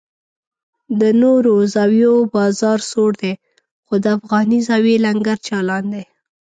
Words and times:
د 0.99 1.01
نورو 1.21 1.53
زاویو 1.73 2.13
بازار 2.35 2.79
سوړ 2.91 3.11
دی 3.21 3.33
خو 3.85 3.93
د 4.03 4.05
افغاني 4.17 4.59
زاویې 4.67 4.97
لنګر 5.05 5.37
چالان 5.47 5.83
دی. 5.93 6.03